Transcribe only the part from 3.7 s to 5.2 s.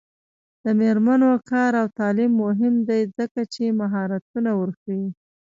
مهارتونه ورښيي.